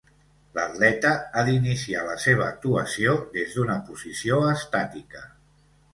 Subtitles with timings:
[0.59, 5.23] L'atleta ha d'iniciar la seva actuació des d'una posició estàtica.